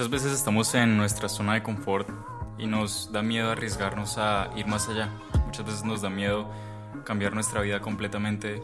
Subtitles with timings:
[0.00, 2.08] Muchas veces estamos en nuestra zona de confort
[2.56, 5.10] y nos da miedo arriesgarnos a ir más allá.
[5.44, 6.50] Muchas veces nos da miedo
[7.04, 8.62] cambiar nuestra vida completamente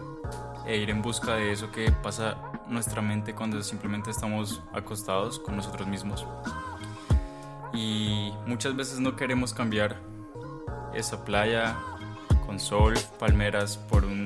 [0.65, 2.39] e ir en busca de eso que pasa
[2.69, 6.25] nuestra mente cuando simplemente estamos acostados con nosotros mismos.
[7.75, 10.01] Y muchas veces no queremos cambiar
[10.95, 11.77] esa playa
[12.47, 14.25] con sol, palmeras, por un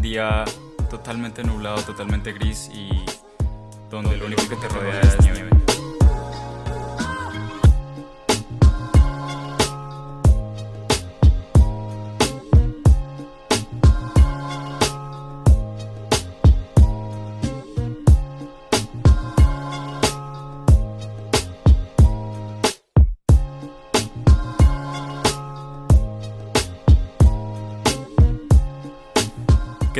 [0.00, 0.44] día
[0.90, 2.90] totalmente nublado, totalmente gris y
[3.88, 5.55] donde lo único que te rodea es nieve.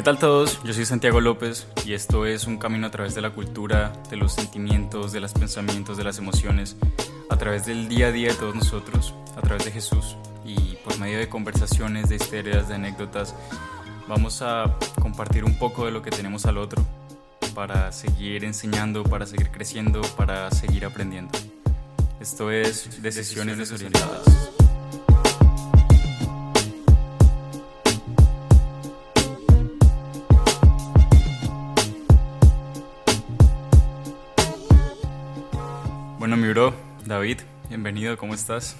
[0.06, 0.60] Tal todos?
[0.62, 4.16] Yo soy Santiago López y esto es un camino a través de la cultura, de
[4.16, 6.77] los sentimientos, de los pensamientos, de las emociones,
[7.28, 10.97] a través del día a día de todos nosotros, a través de Jesús y por
[11.00, 13.34] medio de conversaciones, de historias, de anécdotas,
[14.06, 16.81] vamos a compartir un poco de lo que tenemos al otro
[17.53, 21.36] para seguir enseñando, para seguir creciendo, para seguir aprendiendo.
[22.20, 24.36] Esto es Decisiones Desorientadas.
[36.57, 38.79] Bro, David, bienvenido, ¿cómo estás?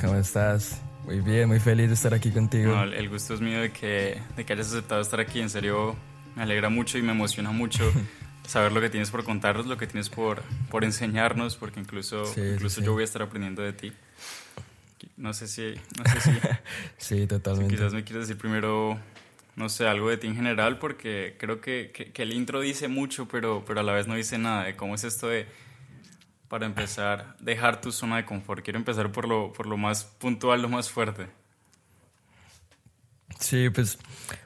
[0.00, 0.80] ¿Cómo estás?
[1.04, 2.72] Muy bien, muy feliz de estar aquí contigo.
[2.72, 5.96] No, el gusto es mío de que, de que hayas aceptado estar aquí, en serio
[6.36, 7.90] me alegra mucho y me emociona mucho
[8.46, 12.40] saber lo que tienes por contarnos, lo que tienes por, por enseñarnos, porque incluso, Sí,
[12.40, 12.86] incluso sí.
[12.86, 13.92] yo voy a estar aprendiendo de ti.
[15.16, 16.30] No sé si, no sé si,
[16.98, 17.74] Sí, si totalmente.
[17.74, 18.96] quizás me quieres decir primero,
[19.56, 22.86] no sé, algo de ti en general, porque creo que, que, que el intro dice
[22.86, 25.48] mucho, pero, pero a la vez no dice nada de cómo es esto de,
[26.52, 28.62] para empezar, dejar tu zona de confort.
[28.62, 31.28] Quiero empezar por lo, por lo más puntual, lo más fuerte.
[33.40, 33.98] Sí, pues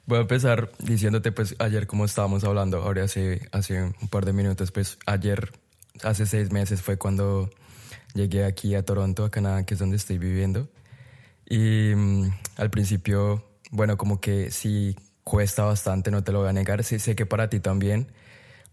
[0.07, 4.33] voy a empezar diciéndote, pues ayer como estábamos hablando, ahora hace, hace un par de
[4.33, 5.51] minutos, pues ayer,
[6.05, 7.51] hace seis meses fue cuando
[8.15, 10.69] llegué aquí a Toronto, a Canadá, que es donde estoy viviendo.
[11.45, 16.53] Y mm, al principio, bueno, como que sí cuesta bastante, no te lo voy a
[16.53, 18.13] negar, sí sé que para ti también.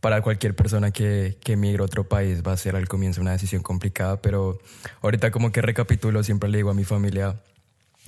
[0.03, 3.31] Para cualquier persona que, que emigre a otro país va a ser al comienzo una
[3.31, 4.59] decisión complicada, pero
[5.01, 7.39] ahorita como que recapitulo, siempre le digo a mi familia,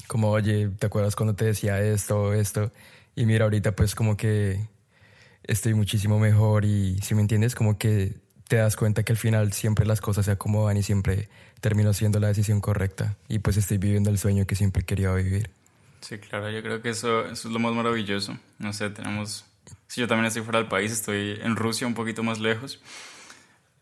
[0.07, 2.73] como, oye, ¿te acuerdas cuando te decía esto, esto?
[3.15, 4.67] Y mira, ahorita pues como que
[5.43, 8.15] estoy muchísimo mejor y si me entiendes, como que
[8.49, 11.29] te das cuenta que al final siempre las cosas se acomodan y siempre
[11.61, 15.49] termino siendo la decisión correcta y pues estoy viviendo el sueño que siempre quería vivir.
[16.01, 18.37] Sí, claro, yo creo que eso, eso es lo más maravilloso.
[18.59, 19.45] No sé, tenemos...
[19.87, 22.81] Sí, yo también estoy fuera del país, estoy en Rusia, un poquito más lejos.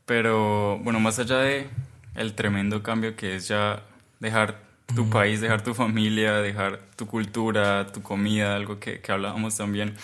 [0.06, 1.70] Pero bueno, más allá de
[2.16, 3.84] el tremendo cambio que es ya
[4.20, 4.60] dejar
[4.96, 9.96] tu país, dejar tu familia, dejar tu cultura, tu comida, algo que, que hablábamos también.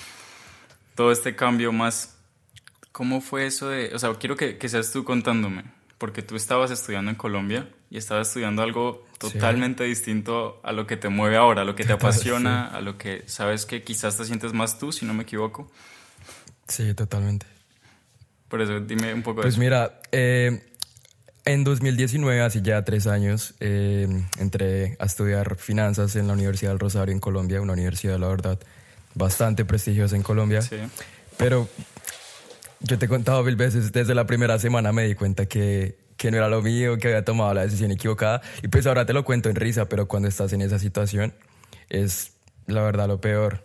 [0.95, 2.15] Todo este cambio más...
[2.91, 3.93] ¿Cómo fue eso de...?
[3.93, 5.63] O sea, quiero que, que seas tú contándome,
[5.97, 9.33] porque tú estabas estudiando en Colombia y estabas estudiando algo Sí.
[9.33, 12.79] totalmente distinto a lo que te mueve ahora, a lo que te Total, apasiona, a
[12.81, 15.69] lo que sabes que quizás te sientes más tú, si no me equivoco.
[16.69, 17.45] Sí, totalmente.
[18.47, 19.61] Por eso, dime un poco de Pues eso.
[19.61, 20.63] mira, eh,
[21.45, 24.07] en 2019, hace ya tres años, eh,
[24.37, 28.59] entré a estudiar finanzas en la Universidad del Rosario en Colombia, una universidad, la verdad,
[29.15, 30.61] bastante prestigiosa en Colombia.
[30.61, 30.77] Sí.
[31.37, 31.67] Pero
[32.81, 36.29] yo te he contado mil veces, desde la primera semana me di cuenta que, que
[36.31, 38.41] no era lo mío, que había tomado la decisión equivocada.
[38.61, 41.33] Y pues ahora te lo cuento en risa, pero cuando estás en esa situación
[41.89, 42.33] es
[42.67, 43.63] la verdad lo peor.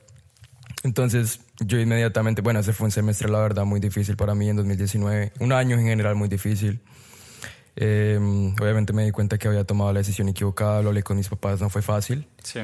[0.85, 4.57] Entonces yo inmediatamente, bueno, ese fue un semestre la verdad muy difícil para mí en
[4.57, 6.81] 2019, un año en general muy difícil.
[7.75, 8.21] Eh,
[8.61, 11.61] obviamente me di cuenta que había tomado la decisión equivocada, lo hablé con mis papás,
[11.61, 12.29] no fue fácil.
[12.45, 12.61] Sí.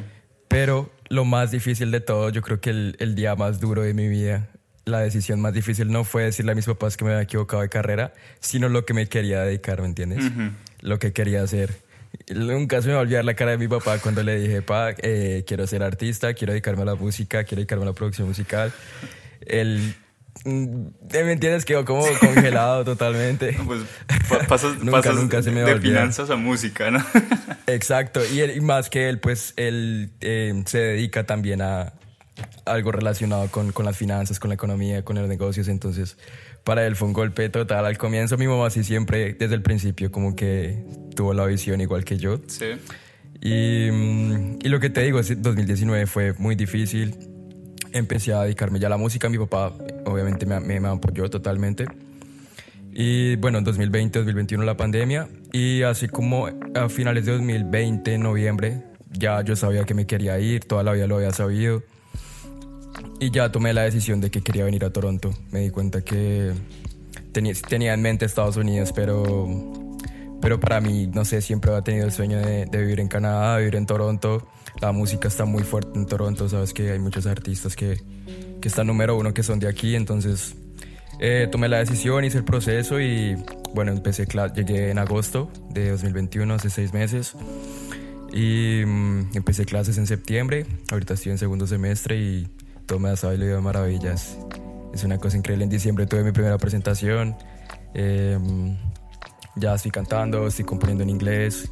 [0.46, 3.92] Pero lo más difícil de todo, yo creo que el, el día más duro de
[3.92, 4.50] mi vida,
[4.90, 7.68] la decisión más difícil no fue decirle a mis papás que me había equivocado de
[7.68, 10.24] carrera, sino lo que me quería dedicar, ¿me entiendes?
[10.26, 10.50] Ujú.
[10.82, 11.74] Lo que quería hacer.
[12.34, 14.90] Nunca se me va a olvidar la cara de mi papá cuando le dije, pa,
[14.98, 18.72] eh, quiero ser artista, quiero dedicarme a la música, quiero dedicarme a la producción musical.
[19.46, 19.94] Él,
[20.44, 21.64] mm, ¿me entiendes?
[21.64, 23.56] Quedó como congelado totalmente.
[23.66, 23.82] Pues
[24.28, 27.04] pa- pasas, Nunca, pasas nunca se me de finanzas a música, ¿no?
[27.66, 31.92] Exacto, y, él- y más que él, pues él eh, se dedica también a
[32.64, 36.16] algo relacionado con, con las finanzas, con la economía, con los negocios, entonces
[36.64, 37.86] para él fue un golpe total.
[37.86, 40.84] Al comienzo mi mamá sí siempre, desde el principio, como que
[41.14, 42.40] tuvo la visión igual que yo.
[42.46, 42.66] Sí.
[43.40, 47.16] Y, mm, y lo que te digo, ese 2019 fue muy difícil.
[47.92, 49.72] Empecé a dedicarme ya a la música, mi papá
[50.04, 51.86] obviamente me, me, me apoyó totalmente.
[52.92, 55.28] Y bueno, en 2020, 2021 la pandemia.
[55.52, 60.38] Y así como a finales de 2020, en noviembre, ya yo sabía que me quería
[60.38, 61.82] ir, toda la vida lo había sabido.
[63.18, 65.30] Y ya tomé la decisión de que quería venir a Toronto.
[65.50, 66.52] Me di cuenta que
[67.32, 69.46] tenía, en mente Estados Unidos, pero,
[70.40, 73.76] pero para mí, no sé, siempre había tenido el sueño de, vivir en Canadá, vivir
[73.76, 74.48] en Toronto.
[74.80, 78.00] La música está muy fuerte en Toronto, sabes que hay muchos artistas que,
[78.60, 80.54] que están número uno que son de aquí, entonces
[81.18, 83.36] eh, tomé la decisión, hice el proceso y
[83.74, 87.34] bueno, empecé llegué en agosto de 2021, hace seis meses.
[88.32, 92.48] Y mm, empecé clases en septiembre, ahorita estoy en segundo semestre y
[92.98, 94.38] me ha salido de maravillas.
[94.92, 97.36] Es una cosa increíble, en diciembre tuve mi primera presentación,
[97.94, 98.76] em,
[99.56, 101.70] ya estoy cantando, estoy componiendo en inglés,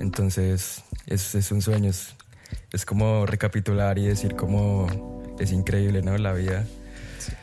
[0.00, 2.14] entonces es, es un sueño, es,
[2.72, 4.86] es como recapitular y decir cómo
[5.38, 6.16] es increíble, ¿no?
[6.16, 6.64] La vida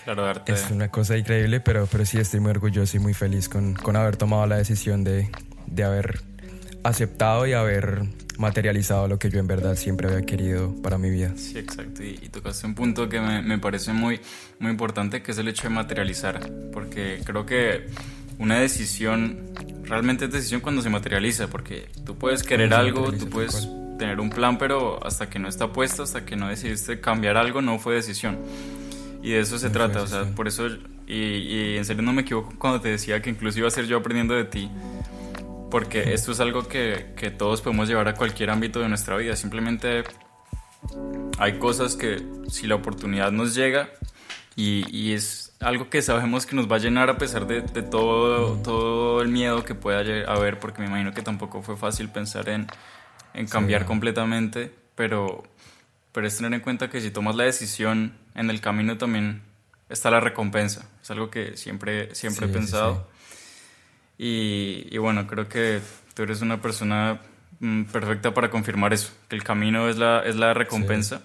[0.03, 0.53] claro, arte.
[0.53, 3.95] Es una cosa increíble, pero, pero sí estoy muy orgulloso y muy feliz con, con
[3.95, 5.29] haber tomado la decisión de,
[5.67, 6.21] de haber
[6.83, 8.03] aceptado y haber
[8.37, 11.33] materializado lo que yo en verdad siempre había querido para mi vida.
[11.35, 12.03] Sí, exacto.
[12.03, 14.19] Y, tocaste un punto que me, me, parece muy,
[14.59, 17.87] muy importante, que es el hecho de materializar, porque creo que
[18.39, 19.51] una decisión
[19.83, 23.69] realmente es decisión cuando se materializa, porque tú puedes querer algo, tú puedes
[23.99, 27.61] tener un plan, pero hasta que no está puesto, hasta que no decidiste cambiar algo,
[27.61, 28.39] no fue decisión.
[29.21, 30.67] Y de eso se trata, o sea, por eso,
[31.05, 33.85] y, y, en serio no me equivoco cuando te decía que incluso iba a ser
[33.85, 34.71] yo aprendiendo de ti,
[35.71, 39.35] porque esto es algo que, que todos podemos llevar a cualquier ámbito de nuestra vida,
[39.35, 40.03] simplemente
[41.39, 43.89] hay cosas que si la oportunidad nos llega
[44.55, 47.81] y, y, es algo que sabemos que nos va a llenar a pesar de, de
[47.81, 49.99] todo, todo el miedo que pueda
[50.31, 52.67] haber, porque me imagino que tampoco fue fácil pensar en,
[53.33, 55.43] en cambiar completamente, pero
[56.11, 59.41] pero es tener en cuenta que si tomas la decisión en el camino también
[59.89, 60.89] está la recompensa.
[61.01, 63.07] Es algo que siempre, siempre he pensado.
[64.23, 65.81] Y, y, bueno, creo que
[66.13, 67.19] tú eres una persona
[67.59, 71.23] mm, perfecta para confirmar eso, que el camino es la, es la recompensa.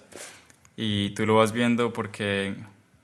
[0.75, 2.55] Y tú lo vas viendo porque,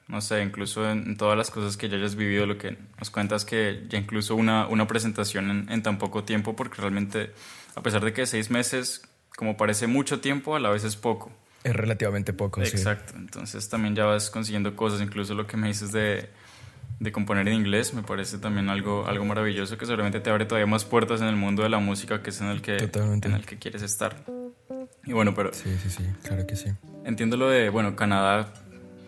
[0.07, 3.45] no sé, incluso en, todas las cosas que ya hayas vivido, lo que nos cuentas
[3.45, 7.30] que ya incluso una, una presentación en, en tan poco tiempo, porque realmente,
[7.75, 9.04] a pesar de que seis meses,
[9.36, 11.31] como parece mucho tiempo, a la vez es poco.
[11.63, 13.13] Es relativamente poco, Exacto.
[13.16, 16.30] Entonces también ya vas consiguiendo cosas, incluso lo que me dices de,
[17.04, 20.68] de, componer en inglés, me parece también algo, algo maravilloso que seguramente te abre todavía
[20.68, 23.46] más puertas en el mundo de la música, que es en el que, en el
[23.46, 24.16] que quieres estar.
[25.06, 25.54] Y bueno, pero...
[25.54, 26.70] Sí, sí, sí, claro que sí.
[27.06, 28.54] Entiendo lo de, bueno, Canadá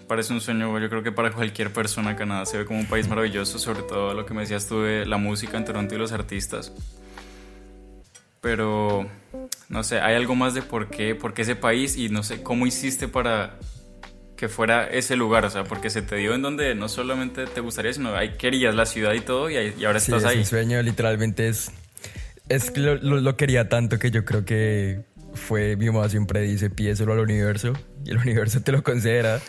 [0.07, 3.07] parece un sueño, yo creo que para cualquier persona Canadá se ve como un país
[3.07, 6.11] maravilloso, sobre todo lo que me decías tú de la música en Toronto y los
[6.11, 6.71] artistas.
[8.41, 9.09] Pero
[9.69, 12.43] no sé, hay algo más de por qué, por qué ese país y no sé
[12.43, 13.57] cómo hiciste para
[14.35, 17.61] que fuera ese lugar, o sea, porque se te dio en donde no solamente te
[17.61, 19.55] gustaría, sino ahí querías la ciudad y todo y,
[19.85, 20.37] ahora estás sí, ahí.
[20.37, 21.71] Mi sueño literalmente es,
[22.49, 25.01] es que lo, lo, quería tanto que yo creo que
[25.33, 27.73] fue, mi mamá siempre dice, pídeselo al universo
[28.03, 29.39] y el universo te lo considera.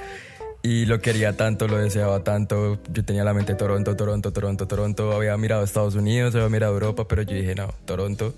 [0.63, 2.81] Y lo quería tanto, lo deseaba tanto.
[2.93, 5.13] Yo tenía la mente Toronto, Toronto, Toronto, Toronto.
[5.13, 8.35] Había mirado Estados Unidos, había mirado Europa, pero yo dije, no, Toronto.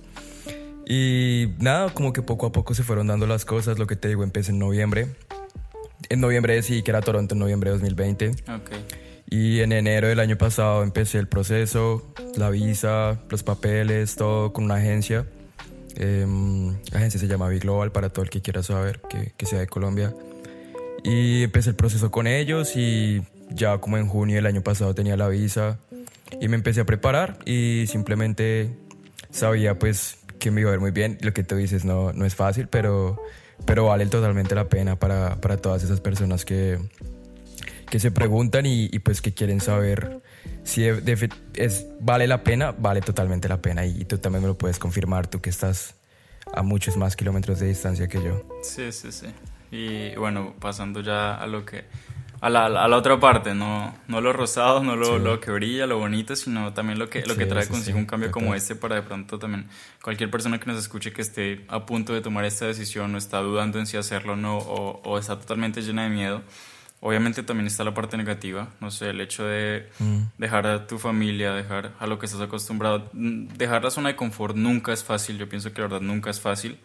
[0.84, 3.78] Y nada, como que poco a poco se fueron dando las cosas.
[3.78, 5.06] Lo que te digo, empecé en noviembre.
[6.08, 8.28] En noviembre decidí que era Toronto, en noviembre de 2020.
[8.28, 8.84] Okay.
[9.31, 14.64] Y en enero del año pasado empecé el proceso, la visa, los papeles, todo con
[14.64, 15.26] una agencia.
[15.96, 19.47] Em, la agencia se llama Big Global para todo el que quiera saber, que, que
[19.47, 20.14] sea de Colombia.
[21.04, 25.16] Y empecé el proceso con ellos y ya como en junio del año pasado tenía
[25.16, 25.78] la visa
[26.40, 28.71] y me empecé a preparar y simplemente
[29.30, 31.18] sabía pues que me iba a ver muy bien.
[31.21, 33.21] Lo que tú dices no, no es fácil, pero,
[33.64, 36.78] pero vale totalmente la pena para, para todas esas personas que,
[37.90, 40.20] que se preguntan y, pues que quieren saber
[40.64, 43.86] si es, vale la pena, vale totalmente la pena.
[43.86, 45.96] Y, tú también me lo puedes confirmar, tú que estás
[46.52, 48.42] a muchos más kilómetros de distancia que yo.
[48.62, 49.26] Sí, sí, sí.
[49.70, 51.84] Y bueno, pasando ya a lo que
[52.40, 55.87] a la, a la, otra parte, no, no lo rosado, no lo, lo, que brilla,
[55.87, 58.97] lo bonito, sino también lo que, lo que trae consigo un cambio como este para
[58.97, 59.68] de pronto también
[60.02, 63.38] cualquier persona que nos escuche que esté a punto de tomar esta decisión o está
[63.40, 66.42] dudando en si hacerlo o no o, o está totalmente llena de miedo.
[67.00, 70.23] Obviamente también está la parte negativa, no sé, el hecho de mm.
[70.37, 74.57] dejar a tu familia, dejar a lo que estás acostumbrado, dejar la zona de confort
[74.57, 76.76] nunca es fácil, yo pienso que la verdad nunca es fácil,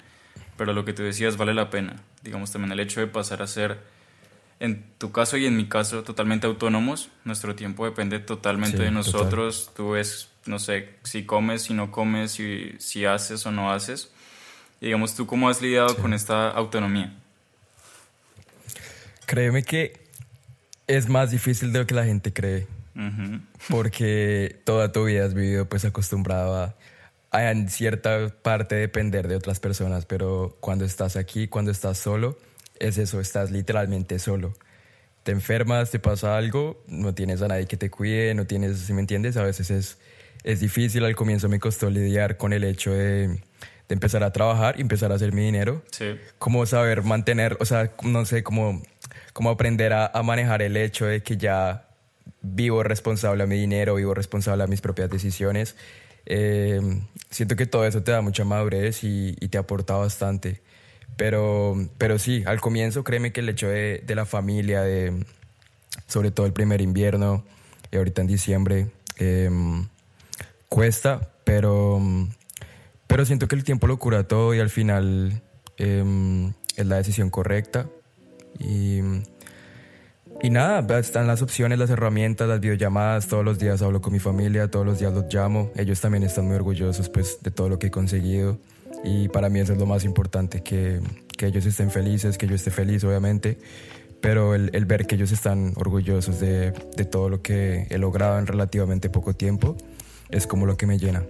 [0.55, 1.95] pero lo que tú decías vale la pena.
[2.21, 3.79] Digamos también el hecho de pasar a ser
[4.63, 7.09] en tu caso y en mi caso totalmente autónomos.
[7.25, 9.71] Nuestro tiempo depende totalmente de nosotros.
[9.75, 14.13] Tú ves, no sé, si comes, si no comes, si, si haces o no haces.
[14.79, 17.13] Y digamos, ¿tú cómo has lidiado con esta autonomía?
[19.25, 19.99] Créeme que
[20.87, 22.65] es más difícil de lo que la gente cree.
[23.67, 26.75] porque toda tu vida has vivido pues acostumbrado a,
[27.31, 32.37] a, en cierta parte depender de otras personas, pero cuando estás aquí, cuando estás solo,
[32.79, 34.53] es eso, estás literalmente solo.
[35.23, 38.93] Te enfermas, te pasa algo, no tienes a nadie que te cuide, no tienes, si
[38.93, 39.97] me entiendes, a veces es,
[40.43, 43.39] es difícil, al comienzo me costó lidiar con el hecho de, de
[43.89, 45.81] empezar a trabajar y empezar a hacer mi dinero.
[45.91, 46.17] Sí.
[46.39, 48.83] Cómo saber mantener, o sea, no sé, cómo,
[49.31, 51.87] cómo aprender a, a manejar el hecho de que ya
[52.41, 55.75] vivo responsable a mi dinero, vivo responsable a mis propias decisiones.
[56.25, 56.79] Eh,
[57.29, 60.61] siento que todo eso te da mucha madurez y, y, te aporta bastante.
[61.15, 65.25] Pero, pero sí, al comienzo créeme que el hecho de, de la familia, de,
[66.07, 67.45] sobre todo el primer invierno,
[67.91, 68.87] y ahorita en diciembre,
[69.19, 69.49] eh,
[70.67, 72.01] cuesta, pero,
[73.05, 75.43] pero siento que el tiempo lo cura todo y al final
[75.77, 77.87] eh, es la decisión correcta.
[78.59, 78.99] Y,
[80.41, 83.27] y nada, están las opciones, las herramientas, las videollamadas.
[83.27, 85.71] Todos los días hablo con mi familia, todos los días los llamo.
[85.75, 88.57] Ellos también están muy orgullosos pues, de todo lo que he conseguido.
[89.03, 91.01] Y para mí eso es lo más importante, que,
[91.37, 93.57] que ellos estén felices, que yo esté feliz, obviamente.
[94.21, 98.39] Pero el, el ver que ellos están orgullosos de, de todo lo que he logrado
[98.39, 99.75] en relativamente poco tiempo
[100.29, 101.23] es como lo que me llena.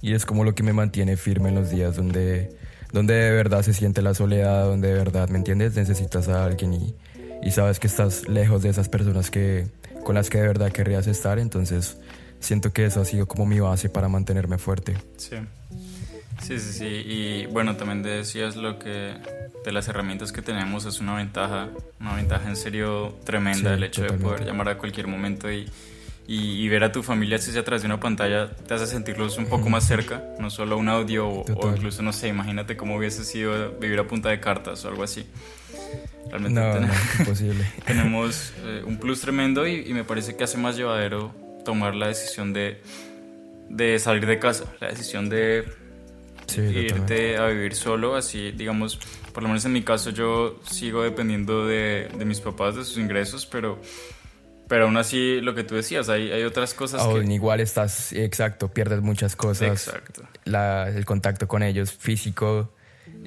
[0.00, 2.56] Y es como lo que me mantiene firme en los días donde,
[2.92, 5.76] donde de verdad se siente la soledad, donde de verdad, ¿me entiendes?
[5.76, 6.96] Necesitas a alguien y,
[7.42, 9.68] y sabes que estás lejos de esas personas que,
[10.04, 11.38] con las que de verdad querrías estar.
[11.38, 11.98] Entonces
[12.40, 14.96] siento que eso ha sido como mi base para mantenerme fuerte.
[15.16, 15.36] Sí.
[16.42, 16.84] Sí, sí, sí.
[16.86, 19.14] Y bueno, también decías lo que
[19.64, 21.68] de las herramientas que tenemos es una ventaja,
[22.00, 24.24] una ventaja en serio tremenda Sí, el hecho totalmente.
[24.28, 25.68] de poder llamar a cualquier momento y,
[26.26, 28.86] y, y ver a tu familia si sea a través de una pantalla te hace
[28.88, 32.76] sentirlos un poco más cerca, no solo un audio o, o incluso, no sé, imagínate
[32.76, 35.24] cómo hubiese sido vivir a punta de cartas o algo así.
[36.30, 37.64] Realmente No, ten- no, imposible.
[37.86, 41.32] tenemos eh, un plus tremendo y, y me parece que hace más llevadero
[41.64, 42.80] tomar la decisión de,
[43.68, 45.64] de salir de casa, la decisión de
[46.46, 48.98] Sí, irte a vivir solo, así digamos,
[49.32, 52.98] por lo menos en mi caso yo sigo dependiendo de, de mis papás, de sus
[52.98, 53.78] ingresos, pero,
[54.68, 57.34] pero aún así lo que tú decías, hay, hay otras cosas Aún que...
[57.34, 59.86] igual estás, exacto, pierdes muchas cosas.
[59.88, 60.22] Exacto.
[60.44, 62.74] La- el contacto con ellos físico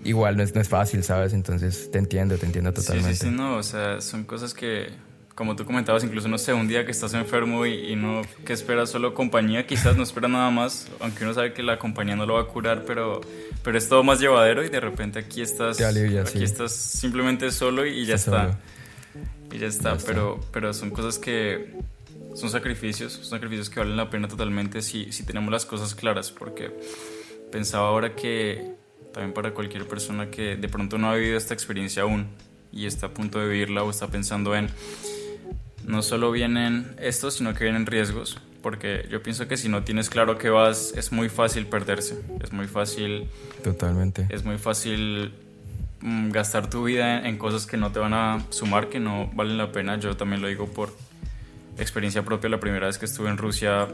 [0.03, 1.33] igual no es, no es fácil, ¿sabes?
[1.33, 3.15] Entonces te entiendo, te entiendo Sí, totalmente.
[3.15, 4.89] sí, sí, no, o sea, son cosas que,
[5.35, 8.53] como tú comentabas, incluso, no sé, un día que estás enfermo y, y no, que
[8.53, 12.25] esperas solo compañía, quizás no espera nada más, aunque uno sabe que la compañía no
[12.25, 13.19] lo va a curar, pero,
[13.61, 16.43] pero es todo más llevadero y de repente aquí estás, alivia, aquí sí.
[16.43, 18.43] estás simplemente solo y ya está.
[18.45, 18.57] solo.
[19.51, 20.07] Y ya está, Ya está.
[20.07, 21.73] Pero, pero son cosas que
[22.33, 26.31] son sacrificios, son sacrificios que valen la pena totalmente si, si tenemos las cosas claras,
[26.31, 26.71] porque
[27.51, 28.73] pensaba ahora que
[29.13, 32.27] también para cualquier persona que de pronto no ha vivido esta experiencia aún
[32.71, 34.69] y está a punto de vivirla o está pensando en,
[35.85, 40.09] no solo vienen estos, sino que vienen riesgos, porque yo pienso que si no tienes
[40.09, 43.27] claro qué vas, es muy fácil perderse, es muy fácil
[43.63, 44.25] Totalmente.
[44.29, 45.33] es muy fácil
[46.01, 49.57] mm, gastar tu vida en, cosas que no te van a sumar, que no valen
[49.57, 49.97] la pena.
[49.99, 50.95] Yo también lo digo por
[51.77, 52.49] experiencia propia.
[52.49, 53.87] La primera vez que estuve en Rusia,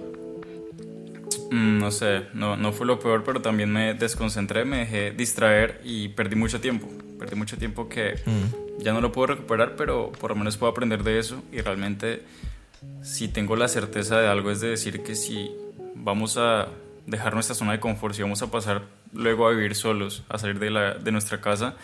[1.51, 5.81] mm, no sé, no, no fue lo peor, pero también me desconcentré, me dejé distraer
[5.83, 6.87] y perdí mucho tiempo.
[7.19, 8.70] Perdí mucho tiempo que Mm.
[8.81, 11.43] Ya no lo puedo recuperar, pero por lo menos puedo aprender de eso.
[11.51, 12.23] Y realmente
[13.03, 15.51] si tengo la certeza de algo es de decir que si
[15.95, 16.67] vamos a
[17.05, 18.83] dejar nuestra zona de confort, si vamos a pasar
[19.13, 21.75] luego a vivir solos, a salir de, la, de nuestra casa,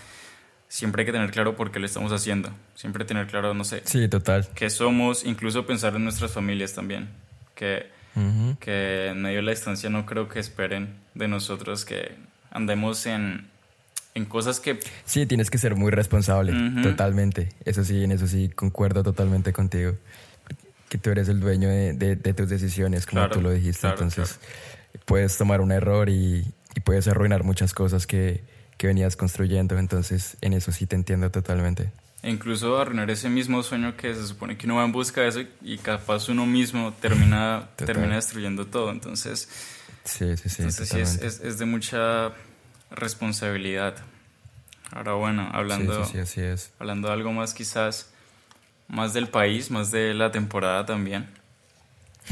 [0.69, 3.81] siempre hay que tener claro por qué lo estamos haciendo, siempre tener claro, no sé,
[3.85, 4.47] Sí, total.
[4.55, 7.09] qué somos, incluso pensar en nuestras familias también,
[7.55, 7.87] que,
[8.59, 12.15] que en medio de la distancia no creo que esperen de nosotros que
[12.51, 13.47] andemos en,
[14.17, 16.81] en cosas que Sí, tienes que ser muy responsable, Ujú.
[16.81, 17.49] totalmente.
[17.65, 19.93] Eso sí, en eso sí concuerdo totalmente contigo.
[20.89, 23.81] Que tú eres el dueño de, de- de tus decisiones, como Claro, tú lo dijiste.
[23.81, 24.39] claro, Entonces,
[25.05, 26.45] puedes tomar un error y,
[26.75, 28.41] y puedes arruinar muchas cosas que,
[28.77, 29.77] que venías construyendo.
[29.77, 31.91] Entonces, en eso sí te entiendo totalmente.
[32.23, 35.27] E incluso arruinar ese mismo sueño que se supone que uno va en busca de
[35.27, 38.89] eso y- capaz uno mismo termina, termina destruyendo todo.
[38.91, 39.47] Entonces,
[40.05, 40.55] Sí, sí, sí.
[40.61, 41.27] entonces sí es, totalmente.
[41.27, 42.31] es, es de mucha
[42.91, 43.95] responsabilidad.
[44.91, 46.71] Ahora bueno, hablando, Sí, sí, sí, así es.
[46.79, 48.09] hablando de algo más quizás,
[48.87, 51.27] más del país, más de la temporada también,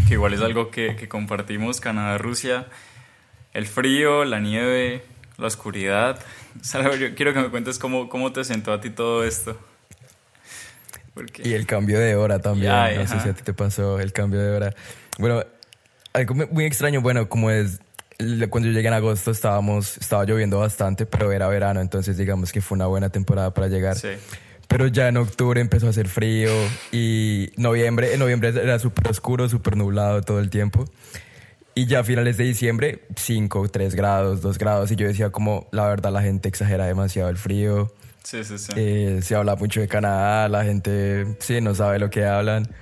[0.08, 2.68] que igual es algo que, que compartimos, Canadá-Rusia,
[3.54, 5.04] el frío, la nieve,
[5.38, 6.20] la oscuridad.
[6.62, 9.60] Sara, yo quiero que me cuentes cómo, cómo te sentó a ti todo esto.
[11.14, 11.48] Porque...
[11.48, 12.72] Y el cambio de hora también.
[12.72, 13.20] No sé ajá.
[13.24, 14.76] si a ti te pasó el cambio de hora.
[15.18, 15.44] Bueno,
[16.14, 17.80] algo muy- extraño, bueno, como es
[18.50, 22.62] cuando yo llegué en agosto estábamos, estaba lloviendo bastante, pero era verano, entonces digamos que
[22.62, 23.98] fue una buena temporada para llegar.
[23.98, 24.10] Sí.
[24.68, 26.52] Pero ya en octubre empezó a hacer frío
[26.92, 30.86] y noviembre, en noviembre era súper oscuro, súper nublado todo el tiempo.
[31.78, 34.92] Y ya a finales de diciembre, 5, 3 grados, 2 grados.
[34.92, 37.94] Y yo decía como, la verdad, la gente exagera demasiado el frío.
[38.24, 38.72] Sí, sí, sí.
[38.78, 42.74] Eh, se habla mucho de Canadá, la gente, sí, no sabe lo que hablan.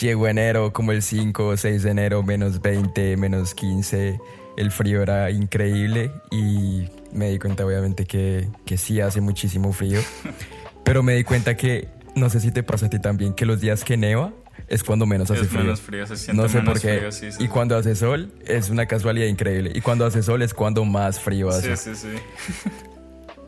[0.00, 4.18] Llegó enero, como el 5 o 6 de enero, menos 20, menos 15.
[4.56, 10.00] El frío era increíble y me di cuenta obviamente que, que sí hace muchísimo frío.
[10.84, 13.60] Pero me di cuenta que, no sé si te pasa a ti también, que los
[13.60, 14.32] días que neva
[14.68, 15.62] es cuando menos hace es frío.
[15.64, 16.98] menos frío, se no sé menos por qué.
[16.98, 17.48] frío, sí, sí, y sí.
[17.48, 19.72] cuando hace sol es una casualidad increíble.
[19.74, 21.76] Y cuando hace sol es cuando más frío hace.
[21.76, 22.68] Sí, sí, sí.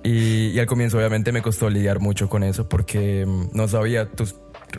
[0.02, 4.08] Y, y al comienzo obviamente me costó lidiar mucho con eso porque mm, no sabía,
[4.10, 4.24] tú,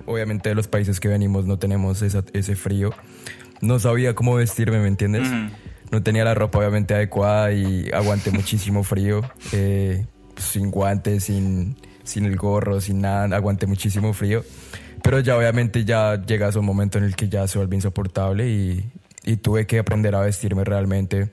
[0.05, 2.91] obviamente de los países que venimos no tenemos esa- ese frío.
[3.62, 5.27] No sabía cómo vestirme, ¿me entiendes?
[5.27, 5.51] Ujú.
[5.91, 9.22] No tenía la ropa obviamente adecuada y aguanté muchísimo frío.
[9.53, 10.06] eh,
[10.38, 14.44] sin guantes, sin, sin el gorro, sin nada, aguanté muchísimo frío.
[15.01, 18.48] Pero ya obviamente ya llegas a un momento en el que ya se vuelve insoportable
[18.48, 18.91] y,
[19.24, 21.29] y tuve que aprender a vestirme realmente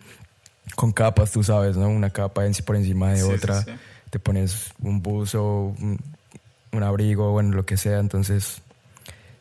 [0.77, 1.89] con capas, tú sabes, ¿no?
[1.89, 3.63] Una capa por encima de Sí, sí, otra.
[3.63, 3.71] sí.
[4.11, 5.99] Te pones un buzo, un,
[6.73, 7.99] un abrigo, bueno, lo que sea.
[7.99, 8.63] Entonces,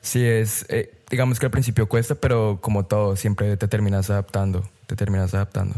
[0.01, 4.67] sí es, eh, digamos que al principio cuesta, pero como todo, siempre te terminas adaptando,
[4.95, 5.75] te terminas adaptando.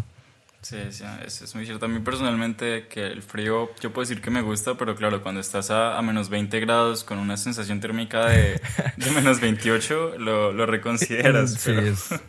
[0.61, 1.85] Sí, sí, es, es muy cierto.
[1.85, 5.39] A mí personalmente que el frío, yo puedo decir que me gusta, pero claro, cuando
[5.39, 8.59] estás a, menos 20 grados con una sensación térmica de,
[9.13, 11.51] menos 28, lo, lo reconsideras.
[11.53, 12.09] Sí, pero- es.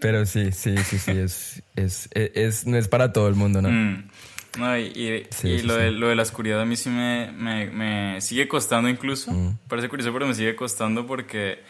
[0.00, 3.60] Pero sí, sí, sí, sí, es, es, es, es- no es para todo el mundo,
[3.60, 3.68] ¿no?
[3.68, 4.08] Mm.
[4.58, 5.80] No, y, y- Sí, y sí, lo, sí.
[5.82, 9.30] De, lo de la oscuridad a mí sí me, me, me sigue costando incluso.
[9.30, 9.58] Mm.
[9.68, 11.62] Parece curioso, pero me sigue costando porque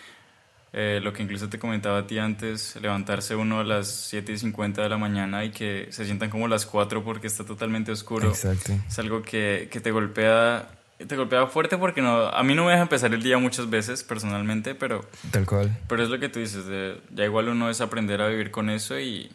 [0.72, 4.38] eh, lo que incluso te comentaba a ti antes, levantarse uno a las 7 y
[4.38, 8.28] 50 de la mañana y que se sientan como las 4 porque está totalmente oscuro.
[8.28, 8.72] Exacto.
[8.88, 10.68] Es algo que, que te golpea.
[11.06, 14.04] Te golpea fuerte porque no, a mí no me deja empezar el día muchas veces
[14.04, 15.00] personalmente, pero,
[15.30, 15.74] Tal cual.
[15.88, 18.68] pero es lo que tú dices, de- ya igual uno es aprender a vivir con
[18.68, 19.30] eso y,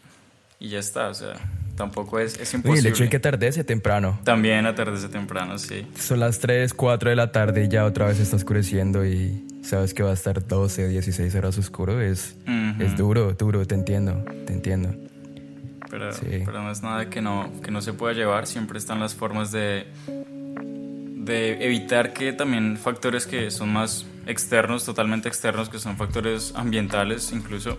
[0.59, 1.33] y ya está, o sea,
[1.75, 2.79] tampoco es, es imposible.
[2.89, 4.19] el hecho de que atardece temprano.
[4.23, 5.85] También atardece temprano, sí.
[5.99, 9.93] Son las 3, 4 de la tarde y ya otra vez está oscureciendo y sabes
[9.93, 12.01] que va a estar 12, 16 horas oscuro.
[12.01, 12.83] Es, Ujú.
[12.83, 14.95] es duro, duro, te entiendo, te entiendo.
[15.89, 16.41] Pero, Sí.
[16.45, 19.51] pero no es nada que no, que no se pueda llevar, siempre están las formas
[19.51, 26.53] de, de evitar que también factores que son más externos, totalmente externos, que son factores
[26.55, 27.77] ambientales incluso,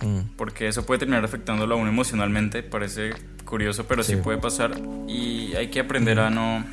[0.00, 0.36] Mm.
[0.36, 3.10] porque eso puede terminar afectándolo a uno emocionalmente, parece
[3.44, 4.20] curioso, pero sí, Sí.
[4.22, 4.72] puede pasar
[5.08, 6.64] y hay que aprender a no,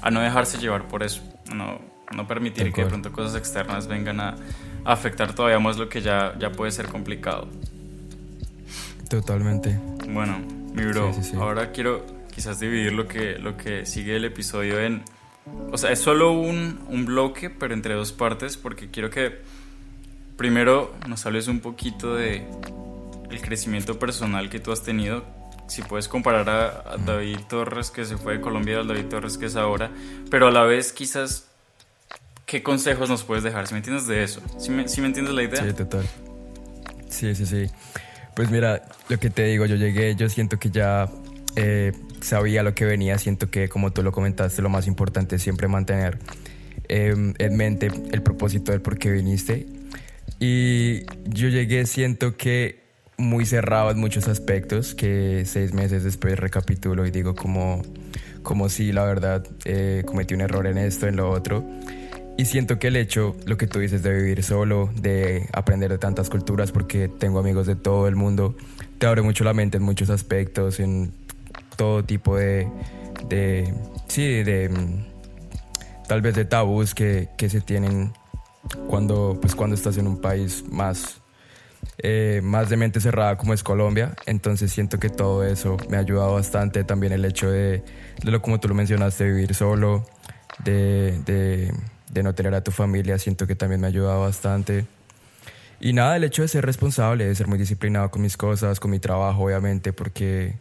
[0.00, 1.22] a no dejarse llevar por eso,
[1.52, 1.80] no,
[2.14, 4.36] no permitir que de pronto cosas externas vengan a,
[4.84, 7.48] a afectar todavía más lo que ya, ya puede ser complicado.
[9.08, 9.78] Totalmente.
[10.08, 10.38] Bueno,
[10.74, 11.36] mi bro, sí, sí.
[11.36, 15.02] ahora quiero quizás dividir lo que, lo que sigue el episodio en...
[15.70, 19.40] O sea, es solo un, un bloque, pero entre dos partes, porque quiero que
[20.42, 22.44] primero nos hables un poquito de
[23.30, 25.24] el crecimiento personal que tú has tenido.
[25.68, 29.38] Si puedes comparar a, a David Torres, que se fue de Colombia, al David Torres
[29.38, 29.92] que es ahora,
[30.32, 31.46] pero a la vez quizás,
[32.44, 33.68] ¿qué consejos nos puedes dejar?
[33.68, 35.64] Si me entiendes de eso, si me, sí me entiendes la idea?
[35.64, 36.08] Sí, total.
[37.08, 37.66] Sí, sí, sí.
[38.34, 41.08] Pues mira, lo que te digo, yo llegué, yo siento que ya
[41.54, 45.42] eh, sabía lo que venía, siento que como tú lo comentaste, lo más importante es
[45.42, 46.18] siempre mantener
[46.88, 49.81] eh, en mente el propósito del por qué viniste.
[50.44, 52.82] Y yo llegué, siento que
[53.16, 57.80] muy cerrado en muchos aspectos, que seis meses después recapitulo y digo como,
[58.42, 61.64] como sí, la verdad, eh, cometí un error en esto, en lo otro.
[62.36, 65.98] Y siento que el hecho, lo que tú dices, de vivir solo, de aprender de
[65.98, 68.56] tantas culturas, porque tengo amigos de todo el mundo,
[68.98, 71.12] te abre mucho la mente en muchos aspectos, en
[71.76, 72.66] todo tipo de,
[73.28, 73.72] de
[74.08, 78.12] sí, de mm, tal vez de tabús que, que se tienen
[78.88, 81.20] cuando, pues, cuando estás en un país más,
[81.98, 84.14] eh, más de mente cerrada como es Colombia.
[84.26, 86.84] Entonces siento que todo eso me ha ayudado bastante.
[86.84, 87.82] También el hecho de,
[88.22, 90.04] de lo como tú lo mencionaste, vivir solo,
[90.64, 91.72] de, de,
[92.10, 94.86] de no tener a tu familia, siento que también me ha ayudado bastante.
[95.80, 98.90] Y nada, el hecho de ser responsable, de ser muy disciplinado con mis cosas, con
[98.90, 100.54] mi trabajo, obviamente, porque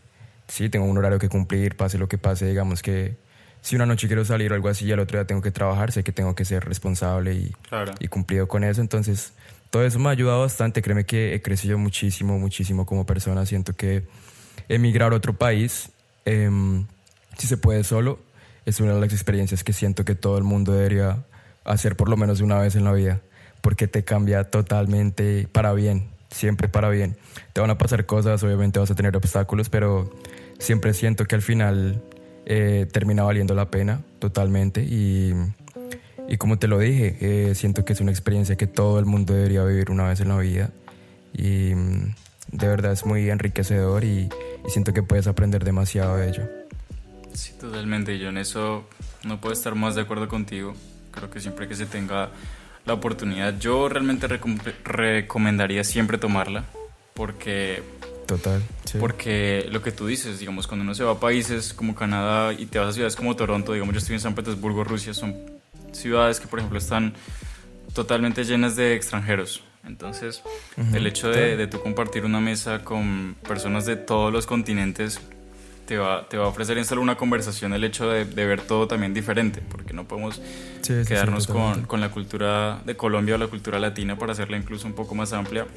[0.47, 3.17] sí, tengo un horario que cumplir, pase lo que pase, digamos que
[3.61, 5.91] si una noche quiero salir o algo así y al otro día tengo que trabajar,
[5.91, 7.93] sé que tengo que ser responsable y, Claro.
[7.99, 8.81] y cumplido con eso.
[8.81, 9.33] Entonces,
[9.69, 10.81] todo eso me ha ayudado bastante.
[10.81, 13.45] Créeme que he crecido muchísimo, muchísimo como persona.
[13.45, 14.03] Siento que
[14.67, 15.89] emigrar a otro país,
[16.25, 16.85] em,
[17.37, 18.19] si se puede solo,
[18.65, 21.23] es una de las experiencias que siento que todo el mundo debería
[21.63, 23.21] hacer por lo menos una vez en la vida,
[23.61, 27.15] porque te cambia totalmente para bien, siempre para bien.
[27.53, 30.11] Te van a pasar cosas, obviamente vas a tener obstáculos, pero
[30.59, 32.01] siempre siento que al final
[32.45, 35.33] eh, termina valiendo la pena totalmente y,
[36.27, 39.33] y como te lo dije, eh, siento que es una experiencia que todo el mundo
[39.33, 40.71] debería vivir una vez en la vida
[41.33, 42.15] y mm,
[42.51, 44.29] de verdad es muy enriquecedor y,
[44.65, 46.43] y siento que puedes aprender demasiado de ello.
[47.33, 48.19] Sí, totalmente.
[48.19, 48.85] Yo en eso
[49.23, 50.73] no puedo estar más de acuerdo contigo.
[51.11, 52.29] Creo que siempre que se tenga
[52.85, 56.65] la oportunidad, yo realmente recomendaría siempre tomarla
[57.13, 57.83] porque
[58.31, 58.63] Total.
[58.97, 62.65] Porque lo que tú dices, digamos, cuando uno se va a países como Canadá y
[62.65, 65.35] te vas a ciudades como Toronto, digamos, yo estoy en San Petersburgo, Rusia, son
[65.91, 67.13] ciudades que, por ejemplo, están
[67.93, 69.63] totalmente llenas de extranjeros.
[69.85, 70.43] Entonces,
[70.93, 75.19] el hecho de, de tú compartir una mesa con personas de todos los continentes
[75.85, 78.61] te va, te va a ofrecer en solo una conversación el hecho de, de ver
[78.61, 80.41] todo también diferente, porque no podemos
[80.81, 84.93] quedarnos con, con, la cultura de Colombia o la cultura latina para hacerla incluso un
[84.93, 85.67] poco más amplia,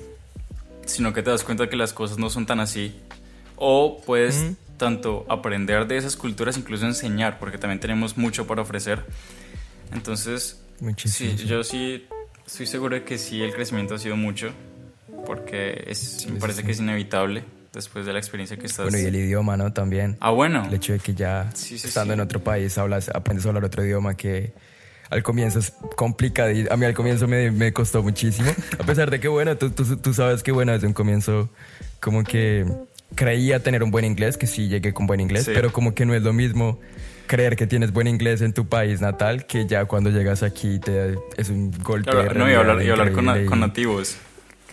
[0.86, 3.00] sino que te das cuenta que las cosas no son tan así.
[3.56, 9.04] O puedes tanto aprender de esas culturas, incluso enseñar, porque también tenemos mucho para ofrecer.
[9.92, 10.60] Entonces,
[11.04, 12.06] sí, yo sí
[12.46, 14.52] estoy seguro de que sí, el crecimiento ha sido mucho,
[15.26, 18.84] porque es, me parece que es inevitable después de la experiencia que estás...
[18.84, 19.72] Bueno, y el idioma, ¿no?
[19.72, 20.16] También.
[20.20, 20.64] Ah, bueno.
[20.66, 24.16] El hecho de que ya estando en otro país hablas, aprendes a hablar otro idioma
[24.16, 24.52] que
[25.14, 26.50] al comienzo es complicado.
[26.50, 28.50] Y a mí al comienzo me, me, costó muchísimo.
[28.78, 31.48] A pesar de que, bueno, tú, tú, tú sabes que, bueno, desde un comienzo
[32.00, 32.66] como que
[33.14, 36.14] creía tener un buen inglés, que sí llegué con buen inglés, pero como que no
[36.14, 36.80] es lo mismo
[37.26, 41.14] creer que tienes buen inglés en tu país natal que ya cuando llegas aquí te,
[41.36, 42.10] es un golpe.
[42.10, 44.18] Claro, no, y hablar, y hablar con, con nativos.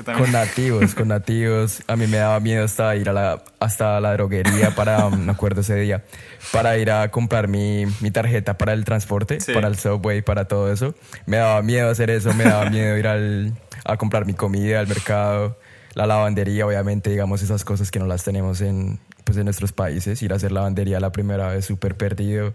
[0.03, 1.83] Con nativos, con nativos.
[1.87, 5.61] A mí me daba miedo hasta ir a la, hasta la droguería para, me acuerdo
[5.61, 6.03] ese día,
[6.51, 10.71] para ir a comprar mi, mi tarjeta para el transporte, para el subway, para todo
[10.71, 10.95] eso.
[11.25, 14.87] Me daba miedo hacer eso, me daba miedo ir al, a comprar mi comida al
[14.87, 15.59] mercado,
[15.93, 20.21] la lavandería, obviamente, digamos, esas cosas que no las tenemos en, pues, en nuestros países.
[20.21, 22.53] Ir a hacer lavandería la primera vez súper perdido.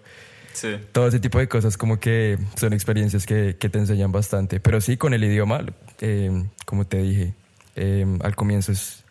[0.54, 0.68] Sí.
[0.92, 4.58] Todo ese tipo de cosas como que son experiencias que, que te enseñan bastante.
[4.58, 5.60] Pero sí, con el idioma,
[6.00, 7.34] eh, como te dije,
[7.74, 9.04] eh, al comienzo es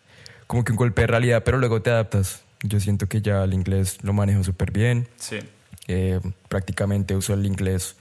[0.46, 2.42] como que un golpe de realidad, pero luego te adaptas.
[2.62, 5.08] Yo siento que ya el inglés lo manejo súper bien.
[5.16, 5.38] Sí.
[5.88, 7.96] Eh, prácticamente uso el inglés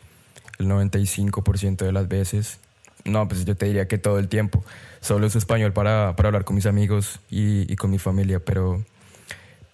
[0.58, 2.60] el 95% de las veces.
[3.04, 4.63] No, pues yo te diría que todo el tiempo.
[5.02, 8.84] Solo uso español para, para hablar con mis amigos y, y con mi familia, pero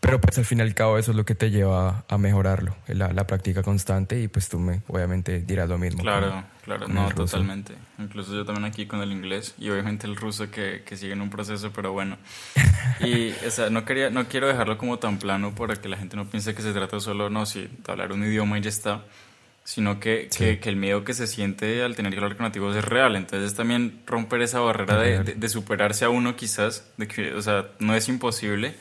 [0.02, 2.76] pero pues al fin y al cabo eso es lo que te lleva a mejorarlo,
[2.88, 6.02] la, la práctica constante y pues tú me obviamente dirás lo mismo.
[6.02, 7.76] Claro, claro, no, totalmente.
[8.00, 11.22] Incluso yo también aquí con el inglés y obviamente el ruso que, que sigue en
[11.22, 12.18] un proceso, pero bueno.
[13.00, 16.16] Y o sea, no, quería, no quiero dejarlo como tan plano para que la gente
[16.16, 19.06] no piense que se trata solo, no, sí, de hablar un idioma y ya está,
[19.64, 22.76] sino que, que, que, el miedo que se siente al tener que hablar con nativos
[22.76, 23.16] es real.
[23.16, 27.42] Entonces también romper esa barrera de, de, de superarse a uno quizás, de que, o
[27.42, 28.76] sea, no es imposible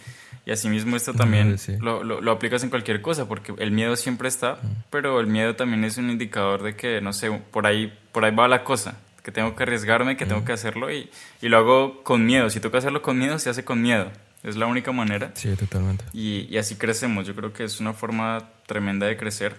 [0.51, 4.27] y asimismo esto también lo, lo, lo, aplicas en cualquier cosa, porque el miedo siempre
[4.27, 4.59] está,
[4.91, 8.35] pero el miedo también es un indicador de que, no sé, por ahí, por ahí
[8.35, 11.09] va la cosa, que tengo que arriesgarme, que tengo que hacerlo y,
[11.41, 12.51] y lo hago con miedo.
[12.51, 14.11] Si toca hacerlo con miedo, se hace con miedo.
[14.43, 15.31] Es la única manera.
[15.35, 16.05] Sí, totalmente.
[16.13, 17.29] Y, y así crecemos.
[17.29, 19.55] Yo creo que es una forma tremenda de crecer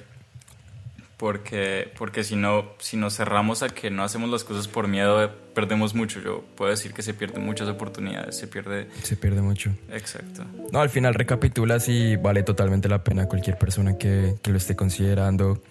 [1.21, 5.31] porque, porque si, no, si nos cerramos a que no hacemos las cosas por miedo,
[5.53, 6.19] perdemos mucho.
[6.19, 8.87] Yo puedo decir que se pierden muchas oportunidades, se pierde...
[9.03, 9.69] Se pierde mucho.
[9.91, 10.43] Exacto.
[10.71, 14.75] No, al final recapitulas y vale totalmente la pena cualquier persona que, que lo esté
[14.75, 15.61] considerando,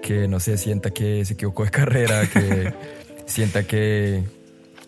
[0.00, 2.72] que no se sienta que se equivocó de carrera, que
[3.26, 4.22] sienta que,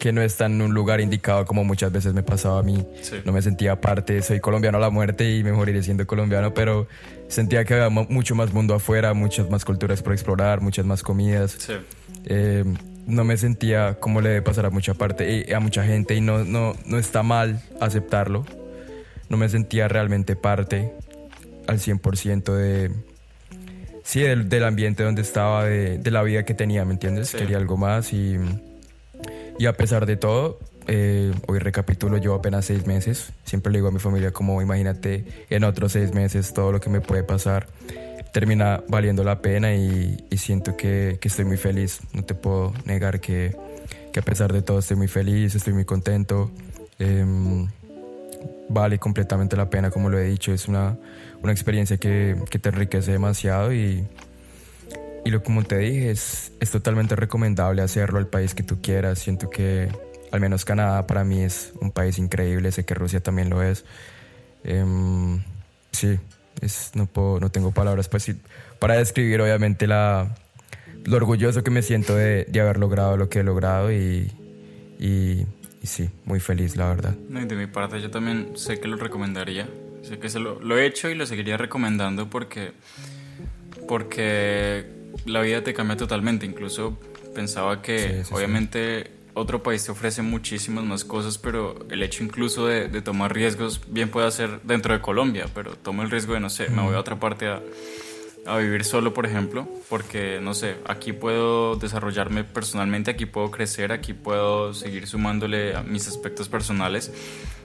[0.03, 2.85] que no está en un lugar indicado como muchas veces me pasaba a mí.
[3.03, 3.19] Sí.
[3.25, 6.89] No me sentía parte, soy colombiano a la muerte y me moriré siendo colombiano, pero
[7.29, 11.55] sentía que había mucho más mundo afuera, muchas más culturas por explorar, muchas más comidas.
[11.57, 11.75] Sí.
[12.25, 12.65] Eh,
[13.07, 16.21] no me sentía como le debe pasar a mucha parte, y a mucha gente y
[16.21, 18.45] no, no, no está mal aceptarlo.
[19.29, 20.91] No me sentía realmente parte
[21.69, 22.91] al 100% de...
[24.03, 27.29] Sí, del, del, ambiente donde estaba, de, de, la vida que tenía, ¿me entiendes?
[27.29, 27.37] Sí.
[27.37, 28.37] Quería algo más y,
[29.63, 33.33] y a pesar de todo, eh, hoy recapitulo yo apenas seis meses.
[33.45, 36.91] Siempre le digo a mi familia como imagínate en otros seis meses todo lo que
[36.91, 37.69] me puede pasar.
[38.33, 42.01] Termina valiendo la pena y, y siento que, que, estoy muy feliz.
[42.13, 43.55] No te puedo negar que,
[44.13, 46.51] que, a pesar de todo estoy muy feliz, estoy muy contento.
[46.99, 47.25] Eh,
[48.69, 50.53] vale completamente la pena, como lo he dicho.
[50.53, 50.99] Es una,
[51.41, 54.09] una experiencia que, que te enriquece demasiado y,
[55.25, 59.19] y lo como te dije, es, es totalmente recomendable hacerlo al país que tú quieras.
[59.19, 59.89] Siento que
[60.31, 63.85] al menos Canadá para mí es un país increíble, sé que Rusia también lo es.
[64.65, 64.85] Eh,
[65.93, 66.19] sí,
[66.61, 68.25] es, no, puedo, no tengo palabras para,
[68.79, 70.35] para describir obviamente la,
[71.05, 74.33] lo orgulloso que me siento de, de haber logrado lo que he logrado y,
[74.99, 75.47] y,
[75.83, 77.15] y, sí, muy feliz la verdad.
[77.15, 79.69] De mi parte yo también sé que lo recomendaría
[80.03, 82.73] sé que se lo, lo he hecho y lo seguiría recomendando porque,
[83.89, 86.47] porque la vida te cambia totalmente.
[86.47, 86.99] Incluso
[87.35, 92.89] pensaba que obviamente otro país te ofrece muchísimas más cosas, pero el hecho incluso de,
[92.89, 96.51] de, tomar riesgos bien puede ser dentro de Colombia, pero tomo el riesgo de, no
[96.51, 97.63] sé, me voy a otra parte a,
[98.47, 103.93] a, vivir solo, por ejemplo, porque, no sé, aquí puedo desarrollarme personalmente, aquí puedo crecer,
[103.93, 107.13] aquí puedo seguir sumándole a mis aspectos personales.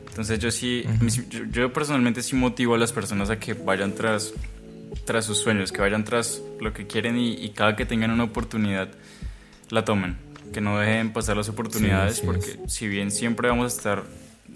[0.07, 0.83] Entonces yo sí,
[1.29, 4.33] yo, yo personalmente sí motivo a las personas a que vayan tras
[5.05, 8.23] tras sus sueños, que vayan tras lo que quieren y, y, cada que tengan una
[8.23, 8.89] oportunidad
[9.69, 10.17] la tomen,
[10.53, 12.73] que no dejen pasar las oportunidades, sí, porque es.
[12.73, 14.03] si bien siempre vamos a estar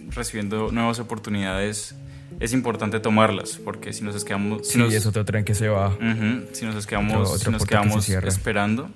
[0.10, 1.96] recibiendo nuevas oportunidades,
[2.40, 4.68] es importante tomarlas, porque si nos quedamos...
[4.68, 5.90] Si sí, nos, es otro tren que se va.
[5.90, 8.90] Uh -huh, si nos quedamos, otro, si nos quedamos esperando,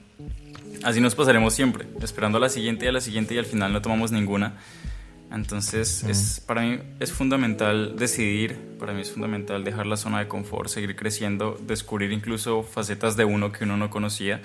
[0.83, 3.73] así nos pasaremos siempre, esperando a la siguiente y a la siguiente y al final
[3.73, 4.53] no tomamos ninguna.
[5.35, 6.09] Entonces, mm.
[6.09, 10.69] es, para mí es fundamental decidir, para mí es fundamental dejar la zona de confort,
[10.69, 14.41] seguir creciendo, descubrir incluso facetas de uno que uno no conocía,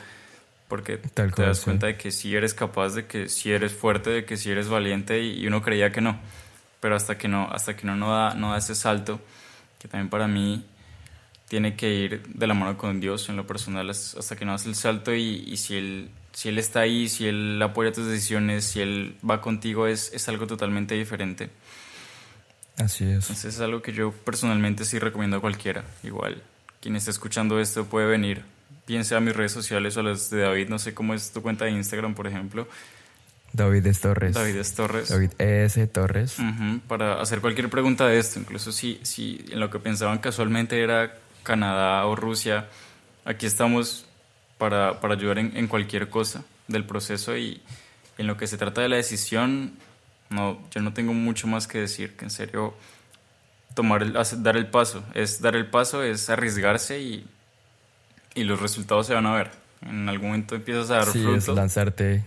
[0.66, 1.64] porque Tal te das sí.
[1.64, 4.68] cuenta de que sí eres capaz, de que sí eres fuerte, de que sí eres
[4.68, 6.18] valiente y, uno creía que no.
[6.81, 9.20] Pero hasta que no, hasta que uno no da, no da ese salto,
[9.79, 10.64] que también para mí
[11.46, 14.66] tiene que ir de la mano con Dios en lo personal, hasta que no das
[14.66, 18.64] el salto y, y si Él si él está ahí, si él apoya tus decisiones,
[18.64, 21.51] si él va contigo, es, es algo totalmente diferente.
[22.77, 23.29] Así es.
[23.29, 25.85] Entonces es algo que yo personalmente sí recomiendo a cualquiera.
[26.03, 26.43] Igual,
[26.81, 28.43] quien esté escuchando esto puede venir,
[28.87, 31.33] bien sea a mis redes sociales o a las de David, no sé cómo es
[31.33, 32.66] tu cuenta de Instagram, por ejemplo.
[33.53, 34.35] David es Torres.
[34.35, 35.09] David es Torres.
[35.09, 35.87] David S.
[35.88, 36.38] Torres.
[36.38, 40.19] Uh -huh, para hacer cualquier pregunta de esto, incluso si, si en lo que pensaban
[40.19, 42.69] casualmente era Canadá o Rusia,
[43.25, 44.07] aquí estamos
[44.61, 47.62] para, para ayudar en, en, cualquier cosa del proceso y
[48.18, 49.73] en lo que se trata de la decisión,
[50.29, 52.75] no, yo no tengo mucho más que decir, que en serio
[53.75, 57.27] tomar el, dar el paso, es dar el paso, es arriesgarse y,
[58.35, 59.51] y los resultados se van a ver.
[59.81, 61.49] En algún momento empiezas a dar sí, frutos.
[61.49, 62.23] es lanzarte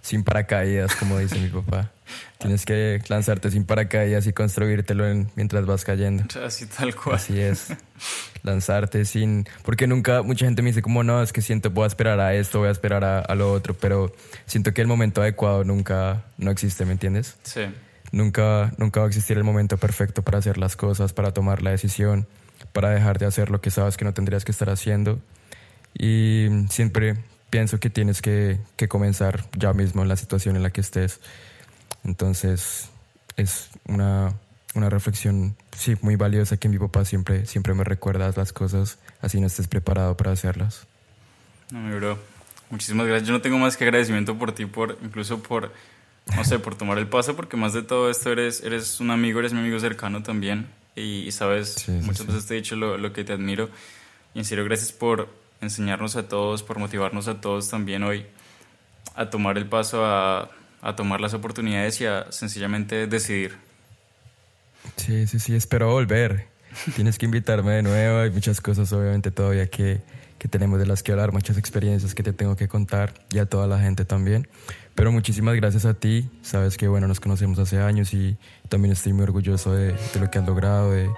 [0.00, 1.90] sin paracaídas, como dice mi papá.
[2.38, 6.24] Tienes que lanzarte sin paracaídas y construírtelo en, mientras vas cayendo.
[6.44, 7.16] Así tal cual.
[7.16, 7.68] Así es.
[8.42, 9.46] Lanzarte sin...
[9.64, 12.34] Porque nunca, mucha gente me dice como, no, es que siento, voy a esperar a
[12.34, 14.12] esto, voy a esperar a, a lo otro, pero
[14.44, 17.36] siento que el momento adecuado nunca, no existe, ¿me entiendes?
[17.42, 17.62] Sí.
[18.12, 21.70] Nunca, nunca va a existir el momento perfecto para hacer las cosas, para tomar la
[21.70, 22.26] decisión,
[22.72, 25.20] para dejar de hacer lo que sabes que no tendrías que estar haciendo.
[25.98, 27.16] Y siempre
[27.50, 31.20] pienso que tienes que, que comenzar ya mismo en la situación en la que estés.
[32.06, 32.88] Entonces,
[33.36, 34.32] es una,
[34.74, 39.40] una reflexión, sí, muy valiosa que mi papá siempre, siempre me recuerda las cosas, así
[39.40, 40.86] no estés preparado para hacerlas.
[41.70, 42.18] No, mi bro,
[42.70, 43.26] muchísimas gracias.
[43.26, 45.72] Yo no tengo más que agradecimiento por ti, por incluso por,
[46.36, 49.40] no sé, por tomar el paso, porque más de todo esto eres, eres un amigo,
[49.40, 50.68] eres mi amigo cercano también.
[50.94, 52.26] Y, y sabes, sí, sí, muchas sí.
[52.28, 53.68] veces te he dicho lo, lo que te admiro.
[54.32, 55.28] Y en serio, gracias por
[55.60, 58.26] enseñarnos a todos, por motivarnos a todos también hoy
[59.16, 63.56] a tomar el paso a a tomar las oportunidades y a sencillamente decidir.
[64.96, 66.46] Sí, sí, sí, espero volver.
[66.94, 68.20] Tienes que invitarme de nuevo.
[68.20, 70.00] Hay muchas cosas, obviamente, todavía que,
[70.38, 73.46] que tenemos de las que hablar, muchas experiencias que te tengo que contar y a
[73.46, 74.48] toda la gente también.
[74.94, 76.30] Pero muchísimas gracias a ti.
[76.42, 78.36] Sabes que, bueno, nos conocemos hace años y
[78.68, 81.10] también estoy muy orgulloso de, de lo que has logrado, de,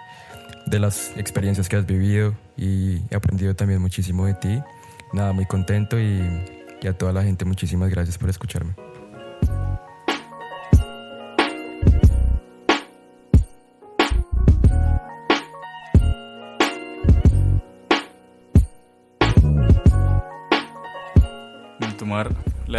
[0.66, 4.62] de las experiencias que has vivido y he aprendido también muchísimo de ti.
[5.12, 6.22] Nada, muy contento y,
[6.82, 8.74] y a toda la gente, muchísimas gracias por escucharme.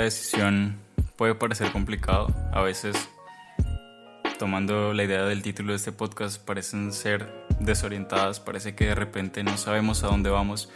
[0.09, 0.77] Decisión
[1.15, 2.33] puede parecer complicado.
[2.51, 3.09] A veces,
[4.39, 9.43] tomando la idea del título de este podcast, parecen ser desorientadas, parece que de repente
[9.43, 10.71] no sabemos a dónde vamos.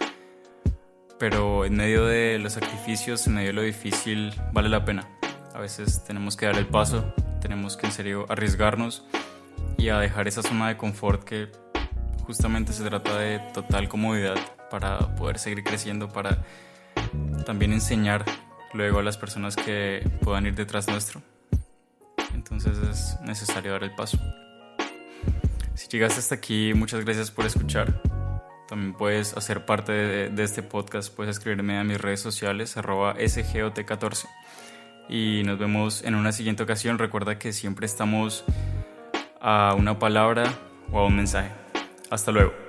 [1.18, 5.10] Pero en medio de los sacrificios, en medio de lo difícil, vale la pena.
[5.54, 9.06] A veces tenemos que dar el paso, tenemos que en serio arriesgarnos
[9.78, 11.50] y a dejar esa zona de confort que
[12.26, 14.36] justamente se trata de total comodidad
[14.70, 16.44] para poder seguir creciendo, para
[17.46, 18.26] también enseñar
[18.74, 21.22] luego a las personas que puedan ir detrás nuestro.
[22.34, 24.18] Entonces es necesario dar el paso.
[25.76, 28.02] Si llegaste hasta aquí, muchas gracias por escuchar.
[28.68, 33.16] También puedes hacer parte de, de este podcast, puedes escribirme a mis redes sociales, arroba
[33.18, 34.26] sgot14.
[35.10, 36.98] Y nos vemos en una siguiente ocasión.
[36.98, 38.46] Recuerda que siempre estamos
[39.42, 40.46] a una palabra
[40.92, 41.52] o a un mensaje.
[42.10, 42.63] Hasta luego.